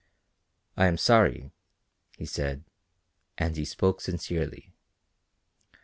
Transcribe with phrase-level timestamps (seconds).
[0.75, 1.51] "I am sorry,"
[2.17, 2.63] he said,
[3.37, 4.73] and he spoke sincerely.